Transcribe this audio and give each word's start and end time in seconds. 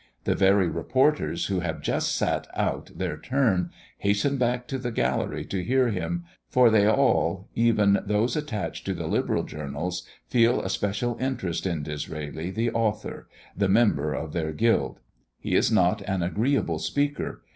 The 0.23 0.33
very 0.33 0.67
reporters, 0.67 1.45
who 1.45 1.59
have 1.59 1.79
just 1.83 2.15
sat 2.15 2.47
out 2.55 2.89
their 2.97 3.17
turn, 3.19 3.69
hasten 3.99 4.37
back 4.37 4.65
to 4.69 4.79
the 4.79 4.89
gallery 4.89 5.45
to 5.45 5.63
hear 5.63 5.89
him, 5.89 6.25
for 6.49 6.71
they 6.71 6.87
all, 6.89 7.47
even 7.53 7.99
those 8.03 8.35
attached 8.35 8.83
to 8.87 8.95
the 8.95 9.05
liberal 9.05 9.43
journals, 9.43 10.07
feel 10.27 10.59
a 10.63 10.71
special 10.71 11.17
interest 11.21 11.67
in 11.67 11.83
Disraeli, 11.83 12.49
the 12.49 12.71
author 12.71 13.29
the 13.55 13.69
member 13.69 14.11
of 14.15 14.33
their 14.33 14.53
guild. 14.53 14.99
He 15.39 15.53
is 15.53 15.71
not 15.71 16.01
an 16.01 16.23
agreeable 16.23 16.79
speaker. 16.79 17.43